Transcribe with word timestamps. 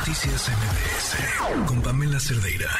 Noticias 0.00 0.48
MBS 0.48 1.66
con 1.66 1.82
Pamela 1.82 2.18
Cerdeira. 2.18 2.70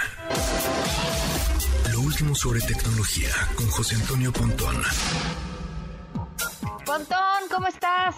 Lo 1.93 2.01
último 2.01 2.35
sobre 2.35 2.63
tecnología 2.63 3.29
con 3.57 3.67
José 3.69 3.97
Antonio 3.97 4.33
Pontón. 4.33 4.83
Pontón, 6.87 7.43
¿cómo 7.51 7.67
estás? 7.67 8.15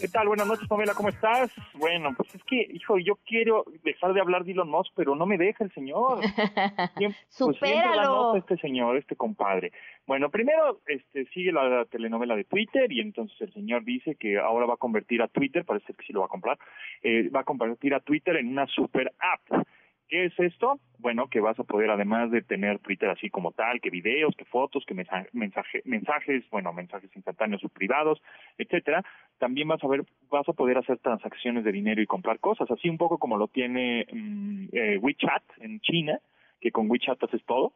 ¿Qué 0.00 0.08
tal? 0.08 0.28
Buenas 0.28 0.46
noches, 0.46 0.68
Pamela, 0.68 0.94
¿cómo 0.94 1.08
estás? 1.08 1.50
Bueno, 1.74 2.14
pues 2.16 2.34
es 2.34 2.42
que, 2.44 2.66
hijo, 2.72 2.98
yo 2.98 3.16
quiero 3.26 3.64
dejar 3.82 4.12
de 4.12 4.20
hablar 4.20 4.44
de 4.44 4.52
Elon 4.52 4.68
Musk, 4.68 4.92
pero 4.94 5.14
no 5.14 5.26
me 5.26 5.38
deja 5.38 5.64
el 5.64 5.72
señor. 5.72 6.20
Siempre, 6.96 7.18
pues 7.38 7.56
Supéralo. 7.56 8.36
este 8.36 8.56
señor, 8.58 8.96
este 8.96 9.16
compadre. 9.16 9.72
Bueno, 10.06 10.30
primero 10.30 10.80
este, 10.86 11.26
sigue 11.26 11.52
la 11.52 11.84
telenovela 11.86 12.36
de 12.36 12.44
Twitter 12.44 12.90
y 12.92 13.00
entonces 13.00 13.40
el 13.40 13.52
señor 13.52 13.84
dice 13.84 14.16
que 14.16 14.38
ahora 14.38 14.66
va 14.66 14.74
a 14.74 14.78
convertir 14.78 15.22
a 15.22 15.28
Twitter, 15.28 15.64
parece 15.64 15.94
que 15.94 16.04
sí 16.04 16.12
lo 16.12 16.20
va 16.20 16.26
a 16.26 16.30
comprar, 16.30 16.58
eh, 17.02 17.28
va 17.28 17.40
a 17.40 17.44
convertir 17.44 17.94
a 17.94 18.00
Twitter 18.00 18.36
en 18.36 18.48
una 18.48 18.66
super 18.66 19.12
app 19.18 19.66
¿Qué 20.08 20.26
es 20.26 20.38
esto? 20.38 20.80
Bueno, 20.98 21.28
que 21.28 21.40
vas 21.40 21.58
a 21.58 21.64
poder, 21.64 21.90
además 21.90 22.30
de 22.30 22.42
tener 22.42 22.78
Twitter 22.78 23.08
así 23.08 23.30
como 23.30 23.52
tal, 23.52 23.80
que 23.80 23.90
videos, 23.90 24.34
que 24.36 24.44
fotos, 24.44 24.84
que 24.86 24.94
mensaje, 24.94 25.30
mensajes, 25.84 26.44
bueno, 26.50 26.72
mensajes 26.72 27.10
instantáneos 27.16 27.64
o 27.64 27.68
privados, 27.68 28.22
etcétera, 28.58 29.02
también 29.38 29.68
vas 29.68 29.82
a 29.82 29.88
ver, 29.88 30.04
vas 30.30 30.48
a 30.48 30.52
poder 30.52 30.78
hacer 30.78 30.98
transacciones 30.98 31.64
de 31.64 31.72
dinero 31.72 32.02
y 32.02 32.06
comprar 32.06 32.38
cosas, 32.38 32.70
así 32.70 32.88
un 32.88 32.98
poco 32.98 33.18
como 33.18 33.36
lo 33.36 33.48
tiene 33.48 34.06
mm, 34.12 34.66
eh, 34.72 34.98
WeChat 34.98 35.42
en 35.60 35.80
China, 35.80 36.18
que 36.60 36.70
con 36.70 36.90
WeChat 36.90 37.22
haces 37.22 37.44
todo, 37.44 37.72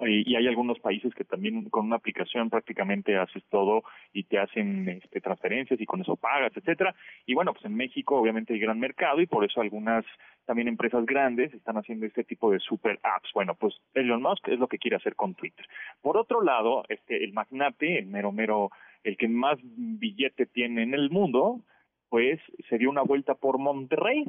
y, 0.00 0.36
hay 0.36 0.46
algunos 0.46 0.78
países 0.78 1.12
que 1.14 1.24
también 1.24 1.68
con 1.70 1.86
una 1.86 1.96
aplicación 1.96 2.50
prácticamente 2.50 3.16
haces 3.16 3.42
todo 3.50 3.82
y 4.12 4.24
te 4.24 4.38
hacen 4.38 4.88
este, 4.88 5.20
transferencias 5.20 5.80
y 5.80 5.86
con 5.86 6.00
eso 6.00 6.16
pagas, 6.16 6.52
etcétera. 6.56 6.94
Y 7.26 7.34
bueno, 7.34 7.52
pues 7.52 7.64
en 7.64 7.74
México 7.74 8.16
obviamente 8.16 8.54
hay 8.54 8.60
gran 8.60 8.78
mercado 8.78 9.20
y 9.20 9.26
por 9.26 9.44
eso 9.44 9.60
algunas 9.60 10.04
también 10.44 10.68
empresas 10.68 11.04
grandes 11.04 11.52
están 11.52 11.76
haciendo 11.76 12.06
este 12.06 12.24
tipo 12.24 12.50
de 12.50 12.60
super 12.60 13.00
apps. 13.02 13.30
Bueno, 13.34 13.54
pues 13.54 13.74
Elon 13.94 14.22
Musk 14.22 14.48
es 14.48 14.58
lo 14.58 14.68
que 14.68 14.78
quiere 14.78 14.96
hacer 14.96 15.16
con 15.16 15.34
Twitter. 15.34 15.66
Por 16.00 16.16
otro 16.16 16.42
lado, 16.42 16.84
este 16.88 17.24
el 17.24 17.32
magnate, 17.32 17.98
el 17.98 18.06
mero 18.06 18.30
mero, 18.30 18.70
el 19.02 19.16
que 19.16 19.28
más 19.28 19.58
billete 19.62 20.46
tiene 20.46 20.84
en 20.84 20.94
el 20.94 21.10
mundo, 21.10 21.60
pues 22.08 22.40
se 22.68 22.78
dio 22.78 22.88
una 22.88 23.02
vuelta 23.02 23.34
por 23.34 23.58
Monterrey 23.58 24.24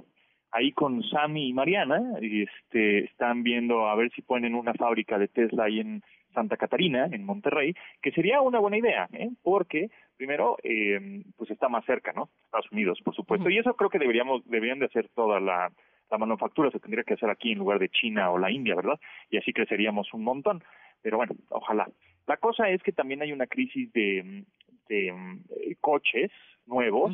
ahí 0.51 0.71
con 0.71 1.03
Sammy 1.03 1.49
y 1.49 1.53
Mariana, 1.53 2.01
y 2.21 2.43
este, 2.43 3.05
están 3.05 3.43
viendo 3.43 3.87
a 3.87 3.95
ver 3.95 4.11
si 4.11 4.21
ponen 4.21 4.55
una 4.55 4.73
fábrica 4.73 5.17
de 5.17 5.27
Tesla 5.27 5.65
ahí 5.65 5.79
en 5.79 6.01
Santa 6.33 6.57
Catarina, 6.57 7.07
en 7.11 7.25
Monterrey, 7.25 7.73
que 8.01 8.11
sería 8.11 8.41
una 8.41 8.59
buena 8.59 8.77
idea, 8.77 9.09
¿eh? 9.13 9.29
porque 9.41 9.89
primero, 10.17 10.57
eh, 10.63 11.23
pues 11.37 11.49
está 11.49 11.69
más 11.69 11.85
cerca, 11.85 12.11
¿no? 12.13 12.29
Estados 12.45 12.71
Unidos, 12.71 12.99
por 13.03 13.15
supuesto, 13.15 13.49
y 13.49 13.57
eso 13.57 13.73
creo 13.75 13.89
que 13.89 13.99
deberíamos, 13.99 14.45
deberían 14.45 14.79
de 14.79 14.85
hacer 14.85 15.09
toda 15.15 15.39
la, 15.39 15.71
la 16.09 16.17
manufactura, 16.17 16.71
se 16.71 16.79
tendría 16.79 17.03
que 17.03 17.13
hacer 17.13 17.29
aquí 17.29 17.51
en 17.51 17.59
lugar 17.59 17.79
de 17.79 17.89
China 17.89 18.31
o 18.31 18.37
la 18.37 18.51
India, 18.51 18.75
¿verdad? 18.75 18.99
Y 19.29 19.37
así 19.37 19.53
creceríamos 19.53 20.13
un 20.13 20.23
montón, 20.23 20.63
pero 21.01 21.17
bueno, 21.17 21.35
ojalá. 21.49 21.87
La 22.27 22.37
cosa 22.37 22.69
es 22.69 22.81
que 22.83 22.91
también 22.91 23.21
hay 23.21 23.31
una 23.31 23.47
crisis 23.47 23.91
de, 23.93 24.43
de, 24.87 25.07
eh, 25.07 25.75
coches 25.79 26.31
nuevos, 26.65 27.13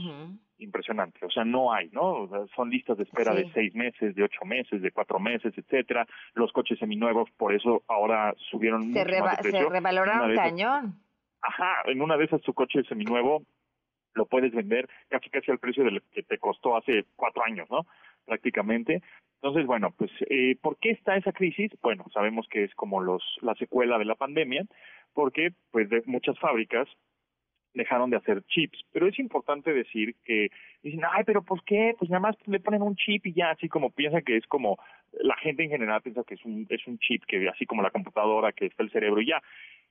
impresionante. 0.57 1.25
O 1.25 1.29
sea, 1.29 1.43
no 1.43 1.73
hay, 1.73 1.89
¿no? 1.89 2.29
son 2.55 2.69
listas 2.69 2.97
de 2.97 3.03
espera 3.03 3.33
de 3.33 3.49
seis 3.53 3.73
meses, 3.75 4.15
de 4.15 4.23
ocho 4.23 4.45
meses, 4.45 4.81
de 4.81 4.91
cuatro 4.91 5.19
meses, 5.19 5.53
etcétera. 5.57 6.07
Los 6.33 6.51
coches 6.51 6.79
seminuevos, 6.79 7.29
por 7.37 7.53
eso 7.53 7.83
ahora 7.87 8.33
subieron 8.49 8.81
se, 8.83 8.87
mucho 8.87 9.23
más 9.23 9.37
de 9.37 9.43
precio. 9.43 9.67
se 9.67 9.69
revaloraron 9.69 10.35
cañón. 10.35 10.99
Ajá, 11.41 11.83
en 11.85 12.01
una 12.01 12.17
de 12.17 12.25
esas 12.25 12.41
tu 12.41 12.53
coche 12.53 12.83
seminuevo 12.83 13.43
lo 14.15 14.25
puedes 14.25 14.53
vender 14.53 14.87
casi 15.09 15.29
casi 15.29 15.51
al 15.51 15.59
precio 15.59 15.83
del 15.83 16.01
que 16.11 16.23
te 16.23 16.37
costó 16.37 16.77
hace 16.77 17.05
cuatro 17.15 17.43
años, 17.43 17.69
¿no? 17.69 17.85
Prácticamente. 18.25 19.03
Entonces, 19.41 19.67
bueno, 19.67 19.93
pues, 19.95 20.09
eh, 20.29 20.55
¿por 20.61 20.77
qué 20.77 20.91
está 20.91 21.17
esa 21.17 21.33
crisis? 21.33 21.71
Bueno, 21.81 22.05
sabemos 22.13 22.47
que 22.49 22.63
es 22.63 22.73
como 22.73 23.01
los 23.01 23.21
la 23.41 23.53
secuela 23.55 23.99
de 23.99 24.05
la 24.05 24.15
pandemia, 24.15 24.65
porque 25.13 25.49
pues 25.71 25.89
de 25.89 26.01
muchas 26.05 26.39
fábricas 26.39 26.87
dejaron 27.75 28.09
de 28.09 28.17
hacer 28.17 28.41
chips. 28.47 28.83
Pero 28.91 29.07
es 29.07 29.19
importante 29.19 29.73
decir 29.73 30.15
que 30.25 30.49
dicen, 30.81 31.01
ay, 31.11 31.23
pero 31.25 31.43
¿por 31.43 31.63
qué? 31.63 31.93
Pues 31.97 32.09
nada 32.09 32.21
más 32.21 32.35
le 32.47 32.59
ponen 32.59 32.81
un 32.81 32.95
chip 32.95 33.25
y 33.27 33.33
ya, 33.33 33.51
así 33.51 33.69
como 33.69 33.91
piensa 33.91 34.21
que 34.21 34.37
es 34.37 34.47
como, 34.47 34.79
la 35.11 35.35
gente 35.37 35.63
en 35.63 35.69
general 35.69 36.01
piensa 36.01 36.23
que 36.23 36.35
es 36.35 36.45
un, 36.45 36.65
es 36.69 36.87
un 36.87 36.97
chip, 36.99 37.23
que 37.25 37.47
así 37.47 37.65
como 37.65 37.83
la 37.83 37.91
computadora, 37.91 38.51
que 38.51 38.65
está 38.65 38.83
el 38.83 38.91
cerebro 38.91 39.21
y 39.21 39.27
ya. 39.27 39.41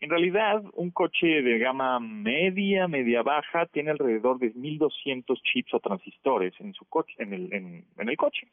En 0.00 0.11
realidad, 0.11 0.62
un 0.72 0.91
coche 0.91 1.43
de 1.43 1.59
gama 1.59 2.00
media, 2.00 2.89
media 2.89 3.22
baja, 3.22 3.67
tiene 3.67 3.93
alrededor 3.93 4.39
de 4.39 4.53
1200 4.55 5.41
chips 5.43 5.75
o 5.75 5.81
transistores 5.81 6.53
en 6.59 6.75
su 6.75 6.84
coche, 6.87 7.15
en 7.19 7.33
el, 7.33 7.53
en, 7.53 7.84
en 7.97 8.09
el 8.09 8.16
coche. 8.16 8.49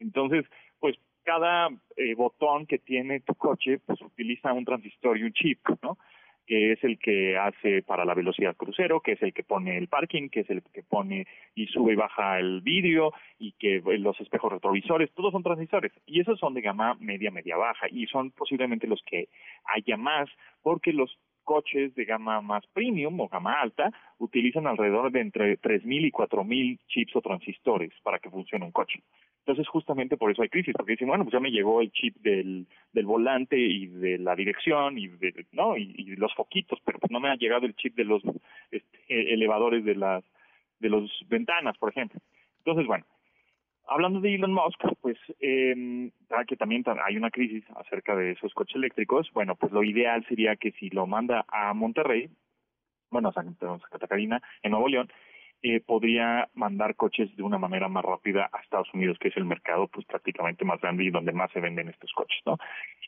Entonces, 0.00 0.44
pues 0.80 0.96
cada 1.26 1.68
eh, 1.96 2.14
botón 2.14 2.66
que 2.66 2.78
tiene 2.78 3.20
tu 3.20 3.34
coche, 3.34 3.80
pues 3.84 4.00
utiliza 4.00 4.52
un 4.52 4.64
transistor 4.64 5.18
y 5.18 5.24
un 5.24 5.32
chip, 5.32 5.58
¿no? 5.82 5.98
Que 6.46 6.72
es 6.72 6.84
el 6.84 6.98
que 6.98 7.36
hace 7.36 7.82
para 7.82 8.04
la 8.04 8.14
velocidad 8.14 8.56
crucero, 8.56 9.00
que 9.00 9.12
es 9.12 9.22
el 9.22 9.32
que 9.32 9.42
pone 9.42 9.76
el 9.76 9.88
parking, 9.88 10.28
que 10.28 10.40
es 10.40 10.50
el 10.50 10.62
que 10.62 10.82
pone 10.82 11.26
y 11.54 11.66
sube 11.66 11.92
y 11.92 11.96
baja 11.96 12.38
el 12.38 12.60
vídeo 12.60 13.12
y 13.38 13.52
que 13.52 13.82
los 13.98 14.18
espejos 14.20 14.52
retrovisores, 14.52 15.12
todos 15.12 15.32
son 15.32 15.42
transistores 15.42 15.92
y 16.06 16.20
esos 16.20 16.38
son 16.38 16.54
de 16.54 16.60
gama 16.60 16.96
media, 17.00 17.30
media 17.30 17.56
baja 17.56 17.86
y 17.90 18.06
son 18.06 18.30
posiblemente 18.30 18.86
los 18.86 19.02
que 19.02 19.28
haya 19.64 19.96
más 19.96 20.28
porque 20.62 20.92
los 20.92 21.18
coches 21.46 21.94
de 21.94 22.04
gama 22.04 22.42
más 22.42 22.66
premium 22.74 23.18
o 23.20 23.28
gama 23.28 23.54
alta 23.62 23.90
utilizan 24.18 24.66
alrededor 24.66 25.10
de 25.12 25.20
entre 25.20 25.58
3.000 25.58 26.08
y 26.08 26.10
4.000 26.10 26.78
chips 26.88 27.16
o 27.16 27.22
transistores 27.22 27.92
para 28.02 28.18
que 28.18 28.28
funcione 28.28 28.66
un 28.66 28.72
coche. 28.72 29.00
Entonces, 29.38 29.68
justamente 29.68 30.16
por 30.16 30.32
eso 30.32 30.42
hay 30.42 30.48
crisis, 30.48 30.74
porque 30.76 30.92
dicen, 30.92 31.06
bueno, 31.06 31.22
pues 31.22 31.32
ya 31.32 31.38
me 31.38 31.52
llegó 31.52 31.80
el 31.80 31.92
chip 31.92 32.16
del, 32.16 32.66
volante 33.04 33.56
y 33.56 33.86
de 33.86 34.18
la 34.18 34.34
dirección 34.34 34.98
y 34.98 35.06
de, 35.06 35.46
no 35.52 35.76
y, 35.76 36.16
los 36.16 36.34
foquitos, 36.34 36.80
pero 36.84 36.98
pues 36.98 37.12
no 37.12 37.20
me 37.20 37.30
ha 37.30 37.36
llegado 37.36 37.64
el 37.64 37.76
chip 37.76 37.94
de 37.94 38.04
los 38.04 38.22
este, 38.72 39.32
elevadores 39.32 39.84
de 39.84 39.94
las 39.94 40.24
de 40.80 40.90
los 40.90 41.08
ventanas, 41.28 41.78
por 41.78 41.90
ejemplo. 41.90 42.20
Entonces, 42.58 42.86
bueno, 42.86 43.06
hablando 43.86 44.20
de 44.20 44.34
Elon 44.34 44.52
Musk, 44.52 44.80
pues 45.00 45.16
eh, 45.40 46.10
que 46.46 46.56
también 46.56 46.84
hay 47.04 47.16
una 47.16 47.30
crisis 47.30 47.64
acerca 47.76 48.14
de 48.16 48.32
esos 48.32 48.52
coches 48.54 48.76
eléctricos, 48.76 49.30
bueno, 49.32 49.54
pues 49.56 49.72
lo 49.72 49.82
ideal 49.82 50.24
sería 50.28 50.56
que 50.56 50.72
si 50.72 50.90
lo 50.90 51.06
manda 51.06 51.44
a 51.48 51.72
Monterrey, 51.74 52.28
bueno, 53.10 53.28
a 53.28 53.32
Santa 53.32 53.78
Catarina, 53.90 54.42
en 54.62 54.72
Nuevo 54.72 54.88
León, 54.88 55.10
eh, 55.62 55.80
podría 55.80 56.48
mandar 56.54 56.96
coches 56.96 57.34
de 57.36 57.42
una 57.42 57.58
manera 57.58 57.88
más 57.88 58.04
rápida 58.04 58.48
a 58.52 58.60
Estados 58.60 58.92
Unidos, 58.94 59.18
que 59.18 59.28
es 59.28 59.36
el 59.36 59.44
mercado 59.44 59.88
pues 59.88 60.06
prácticamente 60.06 60.64
más 60.64 60.80
grande 60.80 61.04
y 61.04 61.10
donde 61.10 61.32
más 61.32 61.50
se 61.52 61.60
venden 61.60 61.88
estos 61.88 62.12
coches, 62.12 62.40
¿no? 62.44 62.58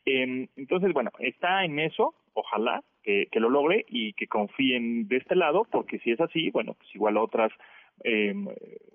Eh, 0.06 0.48
entonces, 0.56 0.92
bueno, 0.92 1.10
está 1.18 1.64
en 1.64 1.78
eso, 1.78 2.14
ojalá 2.32 2.82
que, 3.02 3.28
que 3.30 3.40
lo 3.40 3.50
logre 3.50 3.84
y 3.88 4.12
que 4.14 4.26
confíen 4.26 5.08
de 5.08 5.18
este 5.18 5.36
lado, 5.36 5.66
porque 5.70 5.98
si 6.00 6.12
es 6.12 6.20
así, 6.20 6.50
bueno, 6.50 6.74
pues 6.74 6.94
igual 6.94 7.16
otras 7.16 7.52
eh, 8.04 8.34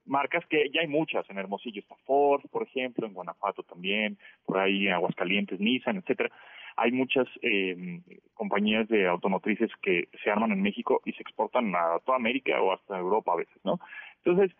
marcas 0.05 0.45
que 0.47 0.69
ya 0.73 0.81
hay 0.81 0.87
muchas 0.87 1.29
en 1.29 1.37
Hermosillo 1.37 1.81
está 1.81 1.95
Ford 2.05 2.43
por 2.49 2.63
ejemplo 2.63 3.05
en 3.05 3.13
Guanajuato 3.13 3.63
también 3.63 4.17
por 4.45 4.59
ahí 4.59 4.87
en 4.87 4.93
Aguascalientes 4.93 5.59
Nissan 5.59 5.97
etcétera 5.97 6.31
hay 6.75 6.91
muchas 6.91 7.27
eh, 7.41 8.01
compañías 8.33 8.87
de 8.87 9.07
automotrices 9.07 9.71
que 9.81 10.09
se 10.23 10.29
arman 10.29 10.51
en 10.51 10.61
México 10.61 11.01
y 11.05 11.13
se 11.13 11.21
exportan 11.21 11.73
a 11.75 11.99
toda 12.05 12.17
América 12.17 12.61
o 12.61 12.73
hasta 12.73 12.97
Europa 12.97 13.33
a 13.33 13.37
veces, 13.37 13.57
¿no? 13.63 13.79
Entonces, 14.23 14.55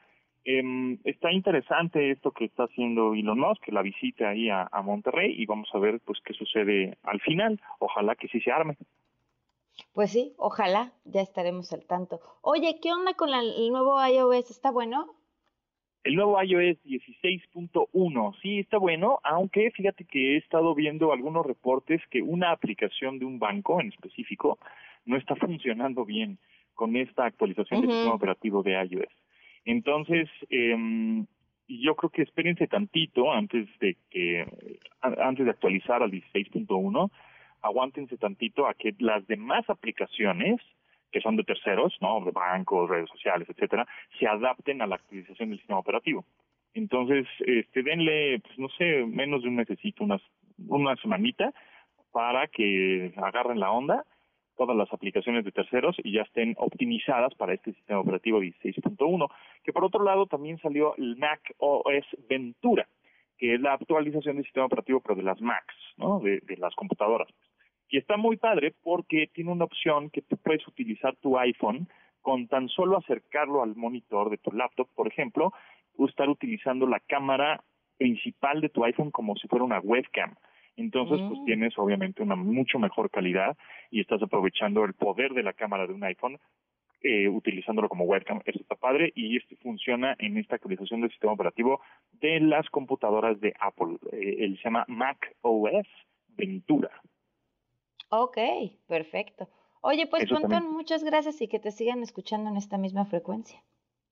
eh, 0.46 0.98
está 1.06 1.32
interesante 1.32 2.12
esto 2.12 2.32
que 2.32 2.46
está 2.46 2.64
haciendo 2.64 3.14
Elon 3.14 3.40
Musk, 3.40 3.64
que 3.64 3.72
la 3.72 3.82
visita 3.82 4.30
ahí 4.30 4.50
a, 4.50 4.70
Monterrey 4.84 5.34
y 5.38 5.46
vamos 5.46 5.70
a 5.74 5.80
ver 5.80 6.02
pues 6.02 6.20
qué 6.26 6.34
sucede 6.34 6.98
al 7.04 7.22
final. 7.22 7.62
Ojalá 7.80 8.16
que 8.16 8.28
sí 8.28 8.42
se 8.42 8.52
arme. 8.52 8.78
Pues 9.94 10.12
sí, 10.12 10.34
ojalá, 10.38 10.92
ya 11.06 11.22
estaremos 11.22 11.72
al 11.72 11.86
tanto. 11.86 12.20
Oye, 12.42 12.80
¿qué 12.82 12.92
onda 12.92 13.14
con 13.14 13.30
el 13.34 13.70
nuevo 13.72 14.06
iOS? 14.06 14.52
¿Está 14.52 14.72
bueno? 14.72 15.16
El 16.04 16.16
nuevo 16.16 16.42
iOS 16.42 16.84
16.1, 16.84 18.36
sí 18.42 18.60
está 18.60 18.78
bueno, 18.78 19.20
aunque 19.24 19.72
fíjate 19.72 20.04
que 20.04 20.34
he 20.34 20.38
estado 20.38 20.76
viendo 20.76 21.14
algunos 21.14 21.46
reportes 21.46 22.02
que 22.10 22.22
una 22.22 22.52
aplicación 22.52 23.20
de 23.20 23.26
un 23.26 23.40
banco 23.40 23.80
en 23.80 23.88
específico 23.88 24.60
no 25.06 25.16
está 25.16 25.36
funcionando 25.38 26.04
bien 26.04 26.40
con 26.74 26.98
esta 26.98 27.26
actualización 27.26 27.82
del 27.82 27.92
sistema 27.92 28.16
operativo 28.16 28.64
de 28.64 28.74
iOS. 28.74 29.14
Entonces, 29.64 30.30
eh, 30.50 30.76
yo 31.70 31.96
creo 31.96 32.10
que 32.10 32.24
espérense 32.24 32.68
tantito 32.68 33.32
antes 33.32 33.68
de 33.80 33.96
que 34.10 34.46
antes 35.02 35.46
de 35.46 35.52
actualizar 35.52 36.04
al 36.04 36.12
16.1, 36.12 37.12
aguántense 37.62 38.18
tantito 38.18 38.68
a 38.68 38.74
que 38.74 38.94
las 39.00 39.26
demás 39.28 39.70
aplicaciones 39.70 40.60
que 41.14 41.22
son 41.22 41.38
de 41.38 41.44
terceros, 41.44 41.96
¿no? 42.02 42.20
De 42.26 42.32
bancos, 42.32 42.90
redes 42.90 43.10
sociales, 43.10 43.48
etcétera, 43.48 43.88
se 44.20 44.28
adapten 44.28 44.82
a 44.82 44.88
la 44.88 44.96
actualización 44.96 45.50
del 45.50 45.60
sistema 45.60 45.80
operativo. 45.80 46.26
Entonces, 46.74 47.28
este, 47.46 47.84
denle, 47.84 48.40
pues 48.40 48.58
no 48.58 48.68
sé, 48.70 49.06
menos 49.06 49.44
de 49.44 49.50
un 49.50 49.56
necesito, 49.58 50.04
unas, 50.04 50.22
una 50.68 50.96
semanita 50.98 51.54
para 52.12 52.48
que 52.48 53.14
agarren 53.18 53.60
la 53.60 53.72
onda 53.72 54.04
todas 54.58 54.76
las 54.76 54.92
aplicaciones 54.94 55.46
de 55.46 55.52
terceros 55.52 55.96
y 56.04 56.14
ya 56.14 56.22
estén 56.24 56.56
optimizadas 56.58 57.34
para 57.36 57.54
este 57.54 57.74
sistema 57.74 58.00
operativo 58.00 58.40
16.1, 58.40 59.28
que 59.64 59.74
por 59.74 59.84
otro 59.84 60.04
lado 60.04 60.26
también 60.26 60.60
salió 60.60 60.96
el 60.98 61.16
Mac 61.18 61.42
OS 61.58 62.06
Ventura, 62.30 62.88
que 63.38 63.56
es 63.56 63.62
la 63.62 63.74
actualización 63.74 64.36
del 64.36 64.46
sistema 64.46 64.66
operativo 64.66 65.00
pero 65.02 65.16
de 65.16 65.24
las 65.24 65.42
Macs, 65.42 65.76
¿no? 65.98 66.20
de, 66.20 66.40
de 66.42 66.58
las 66.58 66.74
computadoras. 66.76 67.28
Y 67.90 67.98
está 67.98 68.18
muy 68.18 68.38
padre 68.38 68.74
porque 68.84 69.28
tiene 69.34 69.52
una 69.52 69.66
opción 69.66 70.10
que 70.10 70.22
tú 70.22 70.38
puedes 70.38 70.68
utilizar 70.68 71.16
tu 71.18 71.38
iPhone 71.38 71.88
con 72.22 72.48
tan 72.48 72.70
solo 72.70 72.98
acercarlo 72.98 73.62
al 73.62 73.76
monitor 73.76 74.30
de 74.30 74.38
tu 74.38 74.52
laptop, 74.52 74.88
por 74.96 75.08
ejemplo, 75.08 75.52
o 75.98 76.08
estar 76.08 76.30
utilizando 76.30 76.88
la 76.88 77.00
cámara 77.02 77.64
principal 77.98 78.62
de 78.62 78.70
tu 78.70 78.84
iPhone 78.84 79.12
como 79.12 79.36
si 79.36 79.48
fuera 79.48 79.66
una 79.66 79.80
webcam. 79.80 80.34
Entonces, 80.76 81.20
pues 81.28 81.40
Mm. 81.42 81.46
tienes 81.46 81.78
obviamente 81.78 82.24
una 82.24 82.36
mucho 82.36 82.80
mejor 82.80 83.12
calidad 83.12 83.56
y 83.92 84.00
estás 84.02 84.24
aprovechando 84.24 84.84
el 84.86 84.94
poder 84.94 85.34
de 85.34 85.44
la 85.44 85.54
cámara 85.54 85.86
de 85.86 85.94
un 85.94 86.04
iPhone 86.04 86.40
eh, 87.06 87.28
utilizándolo 87.28 87.90
como 87.90 88.06
webcam. 88.06 88.40
Eso 88.46 88.60
está 88.62 88.76
padre 88.76 89.12
y 89.14 89.36
esto 89.36 89.56
funciona 89.62 90.16
en 90.20 90.38
esta 90.38 90.56
actualización 90.56 91.02
del 91.02 91.12
sistema 91.12 91.34
operativo 91.34 91.82
de 92.14 92.40
las 92.40 92.68
computadoras 92.70 93.40
de 93.42 93.54
Apple. 93.60 93.98
Eh, 94.14 94.38
él 94.40 94.56
se 94.58 94.64
llama 94.64 94.86
Mac 94.88 95.36
OS 95.42 95.86
Ventura. 96.30 96.90
Ok, 98.16 98.38
perfecto. 98.88 99.50
Oye, 99.82 100.06
pues 100.06 100.24
Eso 100.24 100.36
Pontón, 100.36 100.52
también. 100.52 100.74
muchas 100.74 101.04
gracias 101.04 101.42
y 101.42 101.48
que 101.48 101.60
te 101.60 101.72
sigan 101.72 102.04
escuchando 102.04 102.50
en 102.50 102.58
esta 102.58 102.78
misma 102.78 103.06
frecuencia. 103.06 103.60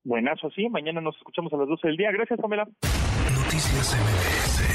Buenazo, 0.03 0.50
sí. 0.50 0.68
Mañana 0.69 1.01
nos 1.01 1.15
escuchamos 1.18 1.53
a 1.53 1.57
las 1.57 1.68
12 1.68 1.88
del 1.88 1.98
día. 1.98 2.12
Gracias, 2.12 2.39
Pamela. 2.39 2.65
Noticias 2.65 3.95
MBS 3.95 4.71